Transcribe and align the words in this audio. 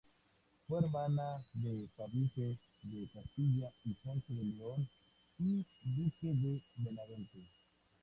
Fue 0.67 0.79
hermana 0.79 1.45
de 1.53 1.87
Fadrique 1.95 2.57
de 2.81 3.07
Castilla 3.13 3.71
y 3.83 3.93
Ponce 4.03 4.33
de 4.33 4.43
León, 4.43 4.89
I 5.37 5.63
duque 5.85 6.33
de 6.33 6.63
Benavente. 6.77 7.45